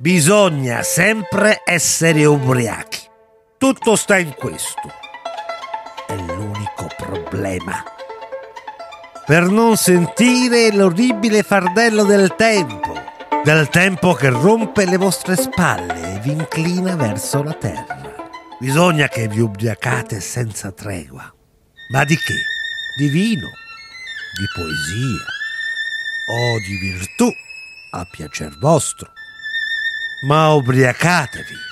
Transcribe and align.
Bisogna 0.00 0.82
sempre 0.82 1.60
essere 1.62 2.24
ubriachi. 2.24 3.00
Tutto 3.58 3.96
sta 3.96 4.16
in 4.16 4.32
questo. 4.32 4.80
È 6.06 6.16
l'unico 6.16 6.86
problema. 6.96 7.84
Per 9.26 9.42
non 9.50 9.76
sentire 9.76 10.72
l'orribile 10.72 11.42
fardello 11.42 12.04
del 12.04 12.34
tempo, 12.34 12.94
del 13.44 13.68
tempo 13.68 14.14
che 14.14 14.30
rompe 14.30 14.86
le 14.86 14.96
vostre 14.96 15.36
spalle 15.36 16.14
e 16.14 16.20
vi 16.20 16.30
inclina 16.30 16.96
verso 16.96 17.42
la 17.42 17.52
terra. 17.52 18.14
Bisogna 18.58 19.06
che 19.06 19.28
vi 19.28 19.40
ubriacate 19.40 20.18
senza 20.22 20.72
tregua. 20.72 21.30
Ma 21.90 22.04
di 22.04 22.16
che? 22.16 22.36
Di 22.96 23.08
vino, 23.08 23.50
di 24.38 24.46
poesia 24.54 25.26
o 26.30 26.58
di 26.58 26.76
virtù, 26.78 27.30
a 27.90 28.08
piacer 28.10 28.56
vostro. 28.58 29.12
Ma 30.22 30.52
ubriacatevi. 30.52 31.68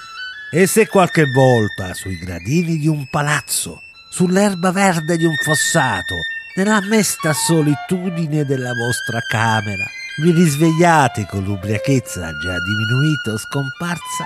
E 0.51 0.67
se 0.67 0.87
qualche 0.87 1.25
volta 1.27 1.93
sui 1.95 2.17
gradini 2.19 2.79
di 2.79 2.89
un 2.89 3.07
palazzo, 3.09 3.83
sull'erba 4.11 4.73
verde 4.73 5.17
di 5.17 5.25
un 5.25 5.37
fossato, 5.37 6.17
nella 6.57 6.81
mesta 6.81 7.33
solitudine 7.33 8.45
della 8.45 8.73
vostra 8.73 9.21
camera, 9.21 9.85
vi 10.23 10.33
risvegliate 10.33 11.27
con 11.27 11.45
l'ubriachezza 11.45 12.33
già 12.39 12.59
diminuita 12.59 13.33
o 13.33 13.39
scomparsa, 13.39 14.25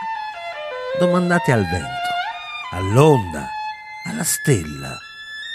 domandate 0.99 1.53
al 1.53 1.69
vento 1.69 2.11
all'onda, 2.73 3.51
alla 4.05 4.25
stella, 4.25 4.99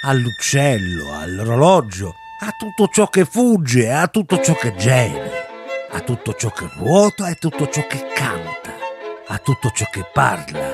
all'uccello, 0.04 1.14
all'orologio, 1.14 2.16
a 2.40 2.52
tutto 2.52 2.88
ciò 2.90 3.08
che 3.08 3.26
fugge, 3.26 3.92
a 3.92 4.08
tutto 4.08 4.40
ciò 4.40 4.54
che 4.54 4.76
geme, 4.76 5.32
a 5.90 6.00
tutto 6.02 6.36
ciò 6.36 6.52
che 6.52 6.70
ruota 6.76 7.28
e 7.30 7.36
tutto 7.36 7.68
ciò 7.70 7.86
che 7.88 8.06
canta, 8.14 8.67
a 9.28 9.38
tutto 9.40 9.72
ciò 9.72 9.86
che 9.92 10.06
parla. 10.12 10.72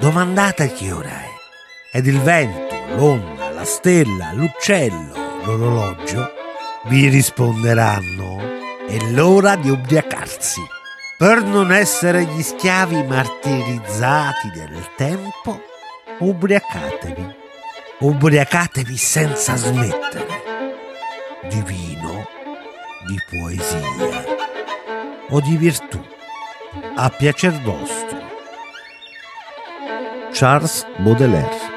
Domandate 0.00 0.72
che 0.72 0.92
ora 0.92 1.10
è. 1.10 1.30
Ed 1.92 2.06
il 2.06 2.20
vento, 2.20 2.74
l'onda, 2.96 3.50
la 3.50 3.64
stella, 3.64 4.32
l'uccello, 4.32 5.42
l'orologio 5.44 6.32
vi 6.84 7.08
risponderanno. 7.08 8.40
È 8.86 9.10
l'ora 9.10 9.56
di 9.56 9.70
ubriacarsi 9.70 10.60
per 11.16 11.42
non 11.42 11.72
essere 11.72 12.24
gli 12.24 12.42
schiavi 12.42 13.02
martirizzati 13.04 14.50
del 14.50 14.90
tempo, 14.96 15.62
ubriacatevi, 16.18 17.34
ubriacatevi 18.00 18.96
senza 18.96 19.54
smettere, 19.54 20.42
di 21.48 21.62
vino, 21.62 22.26
di 23.06 23.16
poesia 23.30 24.24
o 25.30 25.40
di 25.40 25.56
virtù, 25.56 26.04
a 26.96 27.10
piacer 27.10 27.50
vostro. 27.64 28.18
Charles 30.32 30.86
Baudelaire 31.00 31.73